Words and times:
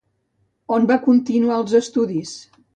On 0.77 0.87
va 0.93 0.97
continuar 1.05 1.61
els 1.61 1.79
estudis? 1.85 2.37